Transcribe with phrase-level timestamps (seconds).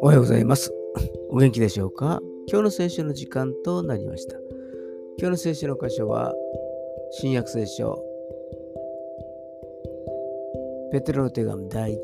[0.00, 0.72] おはようございます。
[1.30, 2.20] お元気でしょうか？
[2.48, 4.36] 今日の聖書の時間となりました。
[5.18, 6.32] 今日の聖書の箇所は、
[7.12, 8.02] 新約聖書、
[10.92, 11.96] ペテロの手紙第1、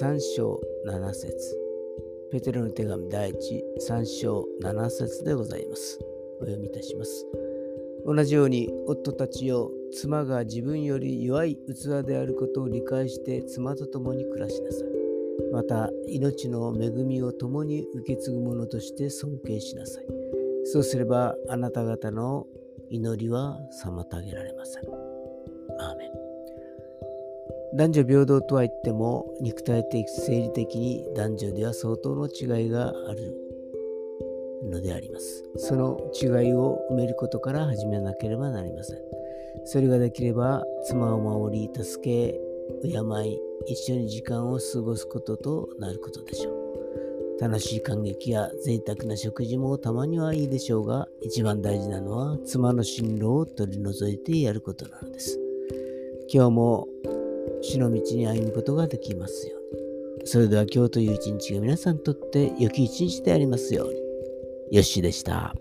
[0.00, 1.58] 3章7節
[2.32, 3.34] ペテロの手紙第1、
[3.88, 6.00] 3章7節でございます。
[6.40, 7.26] お読みいたします。
[8.04, 14.88] 同じように夫たちよ妻が自分より弱い器であることを理解して妻と共に暮らしなさい。
[15.52, 20.06] また命の恵みを共に受け継ぐ者として尊敬しなさい。
[20.64, 22.46] そうすればあなた方の
[22.90, 24.84] 祈りは妨げられません。
[25.78, 26.12] アーメン
[27.74, 33.34] 男女平等とは言っても肉体的生理的に男女では相当の違いがある
[34.70, 35.44] のであります。
[35.56, 38.98] その違いを埋めることから始めなければなりません。
[39.64, 42.40] それができれば妻を守り助け
[42.82, 46.62] 敬い一緒に時間を過ごすこととなることでしょう。
[47.40, 55.40] 楽しい感激や贅沢な食事もたまにはいいでしょうが、一番大事なのは妻の進路を取り除いてやることなのです。
[56.32, 56.88] 今日も
[57.60, 60.26] 死の道に歩むことができますように。
[60.26, 64.11] それでは今日という一日が皆さんにとって良き一日でありますように。
[64.70, 65.54] よしでした。